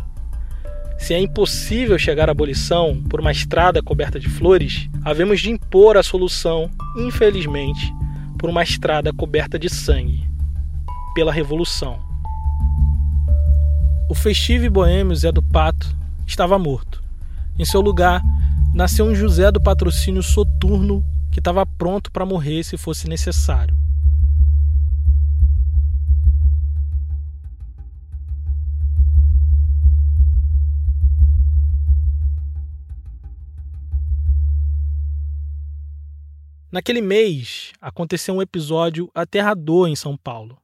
[0.98, 5.98] Se é impossível chegar à abolição por uma estrada coberta de flores, havemos de impor
[5.98, 7.94] a solução, infelizmente,
[8.38, 10.28] por uma estrada coberta de sangue
[11.14, 12.00] pela Revolução.
[14.10, 15.94] O festivo boêmio Zé do Pato
[16.26, 17.04] estava morto.
[17.58, 18.22] Em seu lugar,
[18.74, 23.76] nasceu um José do patrocínio soturno que estava pronto para morrer se fosse necessário.
[36.72, 40.56] Naquele mês, aconteceu um episódio aterrador em São Paulo.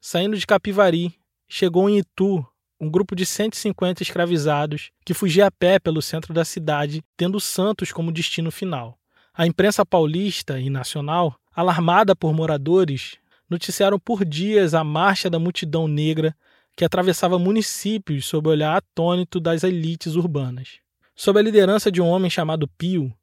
[0.00, 1.14] Saindo de Capivari,
[1.48, 2.44] chegou em Itu
[2.80, 7.92] um grupo de 150 escravizados que fugia a pé pelo centro da cidade, tendo Santos
[7.92, 8.98] como destino final.
[9.32, 13.16] A imprensa paulista e nacional, alarmada por moradores,
[13.48, 16.36] noticiaram por dias a marcha da multidão negra
[16.74, 20.80] que atravessava municípios sob o olhar atônito das elites urbanas.
[21.14, 23.14] Sob a liderança de um homem chamado Pio,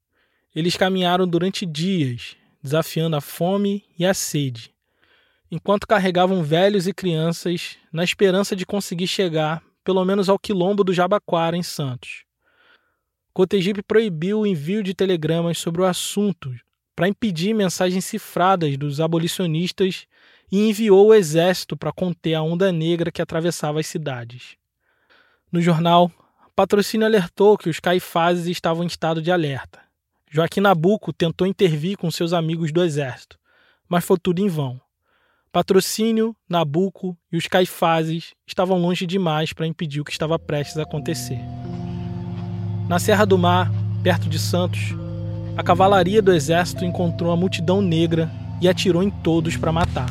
[0.55, 4.73] eles caminharam durante dias, desafiando a fome e a sede,
[5.51, 10.93] enquanto carregavam velhos e crianças na esperança de conseguir chegar pelo menos ao quilombo do
[10.93, 12.23] Jabaquara, em Santos.
[13.33, 16.53] Cotegipe proibiu o envio de telegramas sobre o assunto
[16.95, 20.07] para impedir mensagens cifradas dos abolicionistas
[20.51, 24.55] e enviou o exército para conter a onda negra que atravessava as cidades.
[25.51, 26.11] No jornal,
[26.55, 29.82] Patrocínio alertou que os caifazes estavam em estado de alerta.
[30.35, 33.37] Joaquim Nabuco tentou intervir com seus amigos do exército,
[33.87, 34.81] mas foi tudo em vão.
[35.51, 40.81] Patrocínio, Nabuco e os caifazes estavam longe demais para impedir o que estava prestes a
[40.81, 41.37] acontecer.
[42.89, 44.95] Na Serra do Mar, perto de Santos,
[45.55, 48.27] a cavalaria do exército encontrou a multidão negra
[48.59, 50.09] e atirou em todos para matar.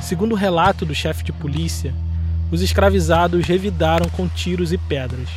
[0.00, 1.92] Segundo o relato do chefe de polícia,
[2.52, 5.28] os escravizados revidaram com tiros e pedras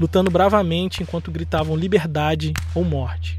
[0.00, 3.38] lutando bravamente enquanto gritavam liberdade ou morte.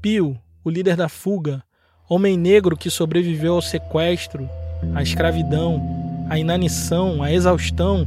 [0.00, 1.64] Pio, o líder da fuga,
[2.08, 4.48] homem negro que sobreviveu ao sequestro,
[4.94, 5.82] à escravidão,
[6.30, 8.06] à inanição, à exaustão,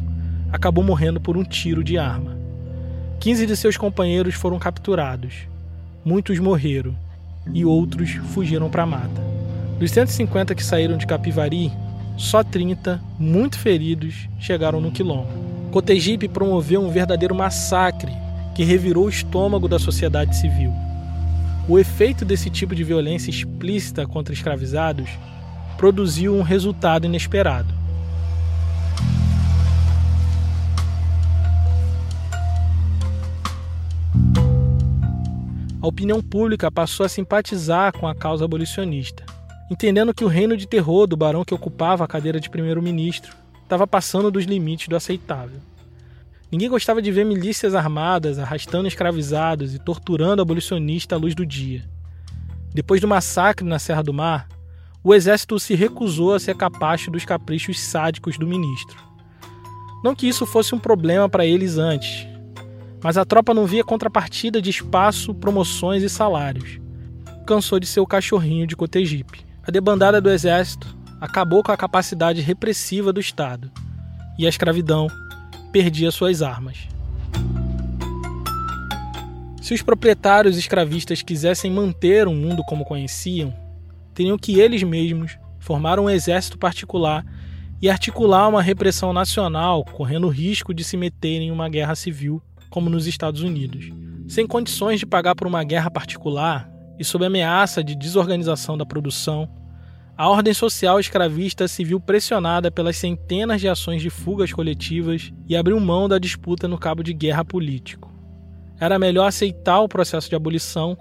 [0.50, 2.38] acabou morrendo por um tiro de arma.
[3.20, 5.34] Quinze de seus companheiros foram capturados.
[6.06, 6.98] Muitos morreram
[7.54, 9.22] e outros fugiram para a mata.
[9.78, 11.70] Dos 150 que saíram de Capivari,
[12.18, 15.55] só 30, muito feridos, chegaram no quilombo.
[15.76, 18.14] Cotegipe promoveu um verdadeiro massacre
[18.56, 20.72] que revirou o estômago da sociedade civil.
[21.68, 25.10] O efeito desse tipo de violência explícita contra escravizados
[25.78, 27.74] produziu um resultado inesperado.
[35.82, 39.26] A opinião pública passou a simpatizar com a causa abolicionista,
[39.70, 43.86] entendendo que o reino de terror do barão que ocupava a cadeira de primeiro-ministro estava
[43.86, 45.60] passando dos limites do aceitável.
[46.52, 51.84] Ninguém gostava de ver milícias armadas arrastando escravizados e torturando abolicionistas à luz do dia.
[52.74, 54.48] Depois do massacre na Serra do Mar,
[55.04, 58.98] o exército se recusou a ser capaz dos caprichos sádicos do ministro.
[60.04, 62.28] Não que isso fosse um problema para eles antes,
[63.04, 66.80] mas a tropa não via contrapartida de espaço, promoções e salários.
[67.46, 69.46] Cansou de ser o cachorrinho de Cotegipe.
[69.64, 73.72] A debandada do exército acabou com a capacidade repressiva do Estado
[74.38, 75.08] e a escravidão
[75.72, 76.88] perdia suas armas.
[79.62, 83.54] Se os proprietários escravistas quisessem manter o um mundo como conheciam,
[84.14, 87.26] teriam que eles mesmos formar um exército particular
[87.82, 92.42] e articular uma repressão nacional, correndo o risco de se meterem em uma guerra civil,
[92.70, 93.92] como nos Estados Unidos.
[94.28, 99.50] Sem condições de pagar por uma guerra particular e sob ameaça de desorganização da produção,
[100.18, 105.58] a ordem social escravista se viu pressionada pelas centenas de ações de fugas coletivas e
[105.58, 108.10] abriu mão da disputa no cabo de guerra político.
[108.80, 110.98] Era melhor aceitar o processo de abolição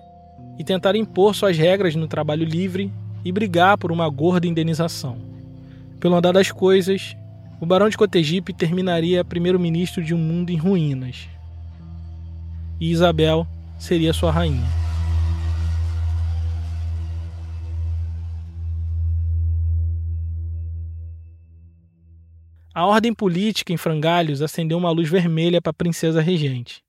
[0.58, 2.92] e tentar impor suas regras no trabalho livre
[3.24, 5.16] e brigar por uma gorda indenização.
[6.00, 7.16] Pelo andar das coisas,
[7.60, 11.28] o Barão de Cotegipe terminaria primeiro-ministro de um mundo em ruínas.
[12.80, 13.46] E Isabel
[13.78, 14.83] seria sua rainha.
[22.74, 26.82] A ordem política em frangalhos acendeu uma luz vermelha para a princesa regente.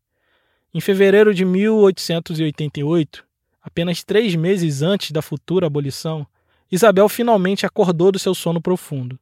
[0.73, 3.23] Em fevereiro de 1888,
[3.61, 6.25] apenas três meses antes da futura abolição,
[6.71, 9.19] Isabel finalmente acordou do seu sono profundo.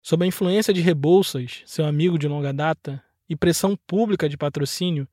[0.00, 5.08] Sob a influência de Rebouças, seu amigo de longa data, e pressão pública de patrocínio,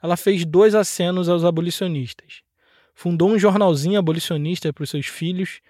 [0.00, 2.42] ela fez dois acenos aos abolicionistas.
[2.94, 5.60] Fundou um jornalzinho abolicionista para os seus filhos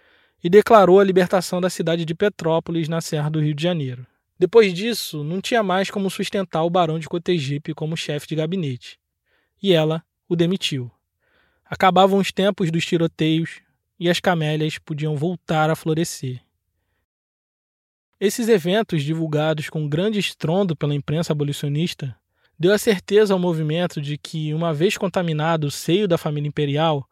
[0.45, 4.07] e declarou a libertação da cidade de Petrópolis, na Serra do Rio de Janeiro.
[4.41, 8.99] Depois disso, não tinha mais como sustentar o barão de Cotegipe como chefe de gabinete.
[9.63, 10.91] E ela o demitiu.
[11.63, 13.61] Acabavam os tempos dos tiroteios
[13.99, 16.41] e as camélias podiam voltar a florescer.
[18.19, 22.17] Esses eventos, divulgados com grande estrondo pela imprensa abolicionista,
[22.59, 27.07] deu a certeza ao movimento de que, uma vez contaminado o seio da família imperial,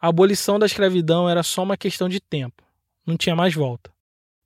[0.00, 2.64] a abolição da escravidão era só uma questão de tempo,
[3.04, 3.92] não tinha mais volta.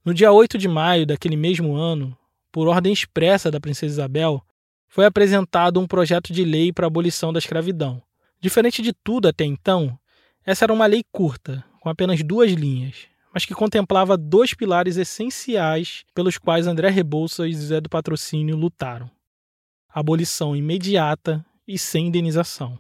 [0.05, 2.19] No dia 8 de maio daquele mesmo ano,
[2.55, 4.41] por ordem expressa da princesa Isabel,
[4.87, 8.01] foi apresentado um projeto de lei para a abolição da escravidão.
[8.41, 9.99] Diferente de tudo até então,
[10.47, 16.05] essa era uma lei curta, com apenas duas linhas, mas que contemplava dois pilares essenciais
[16.15, 19.11] pelos quais André Rebouças e Zé do Patrocínio lutaram:
[19.93, 22.79] abolição imediata e sem indenização.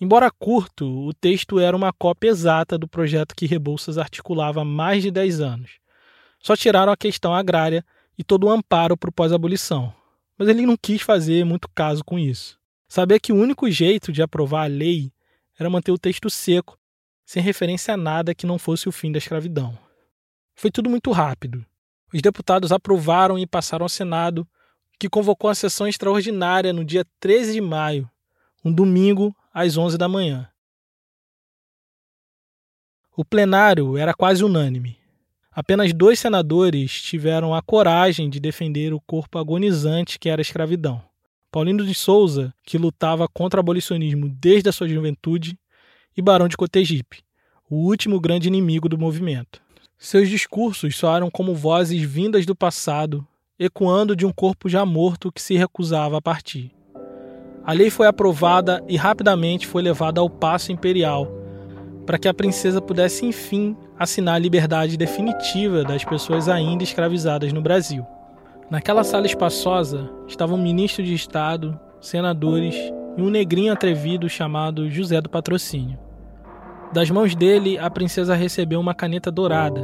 [0.00, 5.00] Embora curto, o texto era uma cópia exata do projeto que Rebouças articulava há mais
[5.00, 5.78] de 10 anos.
[6.40, 7.84] Só tiraram a questão agrária
[8.20, 9.94] e todo o amparo para o pós-abolição.
[10.36, 12.60] Mas ele não quis fazer muito caso com isso.
[12.86, 15.10] Sabia que o único jeito de aprovar a lei
[15.58, 16.78] era manter o texto seco,
[17.24, 19.78] sem referência a nada que não fosse o fim da escravidão.
[20.54, 21.64] Foi tudo muito rápido.
[22.12, 24.46] Os deputados aprovaram e passaram ao Senado,
[24.98, 28.10] que convocou a sessão extraordinária no dia 13 de maio,
[28.62, 30.46] um domingo, às 11 da manhã.
[33.16, 34.99] O plenário era quase unânime.
[35.52, 41.02] Apenas dois senadores tiveram a coragem de defender o corpo agonizante que era a escravidão.
[41.50, 45.58] Paulino de Souza, que lutava contra o abolicionismo desde a sua juventude,
[46.16, 47.24] e Barão de Cotegipe,
[47.68, 49.60] o último grande inimigo do movimento.
[49.98, 53.26] Seus discursos soaram como vozes vindas do passado,
[53.58, 56.70] ecoando de um corpo já morto que se recusava a partir.
[57.64, 61.28] A lei foi aprovada e rapidamente foi levada ao Paço Imperial,
[62.06, 67.60] para que a princesa pudesse enfim assinar a liberdade definitiva das pessoas ainda escravizadas no
[67.60, 68.02] Brasil.
[68.70, 72.74] Naquela sala espaçosa estavam um ministro de Estado, senadores
[73.18, 75.98] e um negrinho atrevido chamado José do Patrocínio.
[76.94, 79.82] Das mãos dele, a princesa recebeu uma caneta dourada,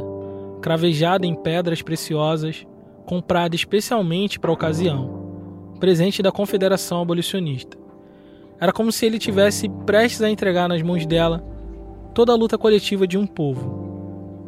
[0.63, 2.65] cravejada em pedras preciosas,
[3.05, 5.27] comprada especialmente para a ocasião
[5.79, 7.77] presente da Confederação Abolicionista.
[8.59, 11.45] Era como se ele tivesse prestes a entregar nas mãos dela
[12.15, 13.86] toda a luta coletiva de um povo,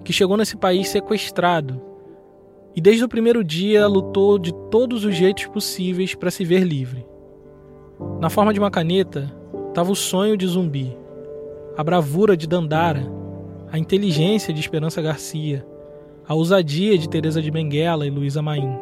[0.10, 1.80] que chegou nesse país sequestrado
[2.76, 7.06] e desde o primeiro dia lutou de todos os jeitos possíveis para se ver livre.
[8.20, 9.32] Na forma de uma caneta
[9.68, 10.98] estava o sonho de Zumbi,
[11.78, 13.06] a bravura de Dandara,
[13.72, 15.64] a inteligência de Esperança Garcia,
[16.28, 18.80] a ousadia de Teresa de Benguela e Luísa Maim.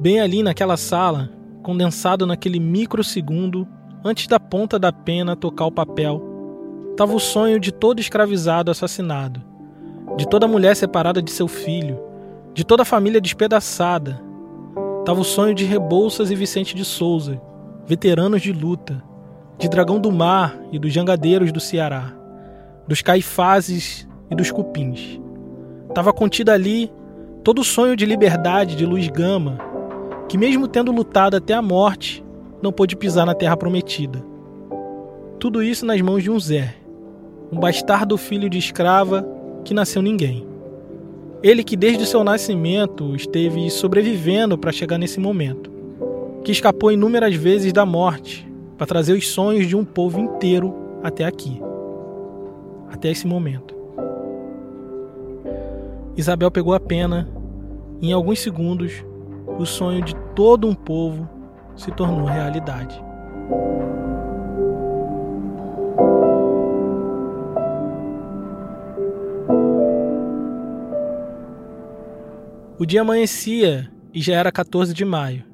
[0.00, 1.30] Bem ali naquela sala
[1.62, 3.68] condensado naquele microsegundo
[4.04, 6.20] antes da ponta da pena tocar o papel,
[6.90, 9.45] estava o sonho de todo escravizado assassinado,
[10.16, 12.00] de toda mulher separada de seu filho,
[12.54, 14.20] de toda família despedaçada.
[15.00, 17.40] Estava o sonho de Rebouças e Vicente de Souza,
[17.86, 19.02] veteranos de luta,
[19.58, 22.12] de Dragão do Mar e dos Jangadeiros do Ceará,
[22.88, 25.20] dos Caifazes e dos Cupins.
[25.88, 26.90] Estava contido ali
[27.44, 29.58] todo o sonho de liberdade de Luiz Gama,
[30.28, 32.24] que, mesmo tendo lutado até a morte,
[32.62, 34.24] não pôde pisar na terra prometida.
[35.38, 36.74] Tudo isso nas mãos de um Zé,
[37.52, 39.35] um bastardo filho de escrava
[39.66, 40.46] que nasceu ninguém.
[41.42, 45.70] Ele que desde seu nascimento esteve sobrevivendo para chegar nesse momento,
[46.44, 48.48] que escapou inúmeras vezes da morte
[48.78, 51.60] para trazer os sonhos de um povo inteiro até aqui,
[52.90, 53.74] até esse momento.
[56.16, 57.28] Isabel pegou a pena
[58.00, 59.04] e, em alguns segundos,
[59.58, 61.28] o sonho de todo um povo
[61.76, 63.02] se tornou realidade.
[72.78, 75.44] O dia amanhecia e já era 14 de maio.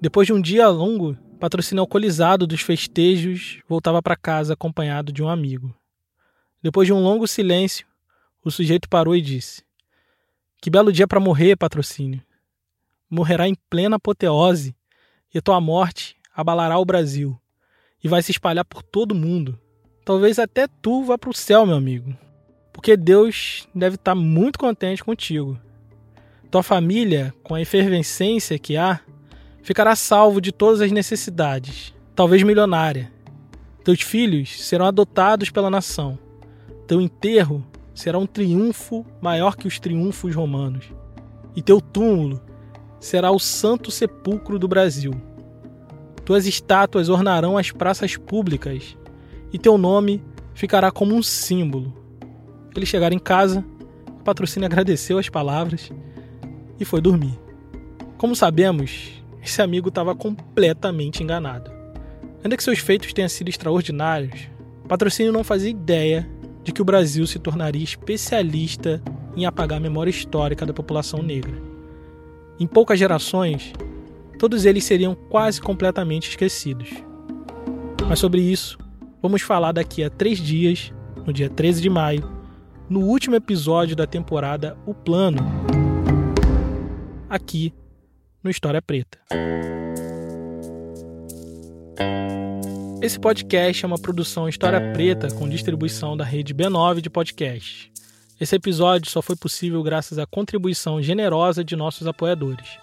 [0.00, 5.28] Depois de um dia longo, patrocínio alcoolizado dos festejos voltava para casa acompanhado de um
[5.28, 5.74] amigo.
[6.62, 7.86] Depois de um longo silêncio,
[8.44, 9.62] o sujeito parou e disse:
[10.60, 12.22] Que belo dia para morrer, patrocínio
[13.12, 14.74] morrerá em plena apoteose,
[15.34, 17.38] e tua morte abalará o Brasil
[18.02, 19.58] e vai se espalhar por todo mundo.
[20.02, 22.16] Talvez até tu vá para o céu, meu amigo,
[22.72, 25.60] porque Deus deve estar muito contente contigo.
[26.52, 29.00] Tua família, com a efervescência que há,
[29.62, 33.10] ficará salvo de todas as necessidades, talvez milionária.
[33.82, 36.18] Teus filhos serão adotados pela nação.
[36.86, 40.92] Teu enterro será um triunfo maior que os triunfos romanos.
[41.56, 42.38] E teu túmulo
[43.00, 45.14] será o santo sepulcro do Brasil.
[46.22, 48.94] Tuas estátuas ornarão as praças públicas
[49.50, 50.22] e teu nome
[50.52, 51.96] ficará como um símbolo.
[52.76, 53.64] Eles chegaram em casa,
[54.06, 55.90] o patrocínio agradeceu as palavras
[56.82, 57.38] e foi dormir.
[58.18, 61.70] Como sabemos, esse amigo estava completamente enganado.
[62.44, 64.48] Ainda que seus feitos tenham sido extraordinários,
[64.92, 66.28] patrocínio não fazia ideia
[66.62, 69.02] de que o Brasil se tornaria especialista
[69.34, 71.54] em apagar a memória histórica da população negra.
[72.60, 73.72] Em poucas gerações,
[74.38, 76.90] todos eles seriam quase completamente esquecidos.
[78.06, 78.78] Mas sobre isso,
[79.22, 80.92] vamos falar daqui a três dias,
[81.26, 82.30] no dia 13 de maio,
[82.88, 85.38] no último episódio da temporada O Plano,
[87.32, 87.72] aqui
[88.44, 89.18] no História Preta.
[93.00, 97.90] Esse podcast é uma produção História Preta com distribuição da rede B9 de podcasts.
[98.38, 102.78] Esse episódio só foi possível graças à contribuição generosa de nossos apoiadores.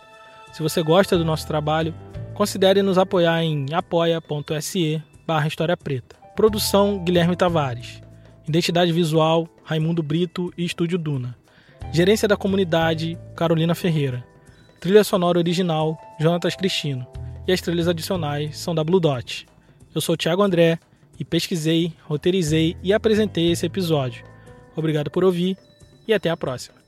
[0.51, 1.93] Se você gosta do nosso trabalho,
[2.33, 6.15] considere nos apoiar em apoia.se barra História Preta.
[6.35, 8.01] Produção Guilherme Tavares.
[8.47, 11.37] Identidade visual Raimundo Brito e Estúdio Duna.
[11.91, 14.27] Gerência da comunidade Carolina Ferreira.
[14.79, 17.05] Trilha sonora original Jonatas Cristino.
[17.45, 19.45] E as trilhas adicionais são da Blue Dot.
[19.93, 20.79] Eu sou o Thiago André
[21.19, 24.23] e pesquisei, roteirizei e apresentei esse episódio.
[24.77, 25.57] Obrigado por ouvir
[26.07, 26.78] e até a próxima.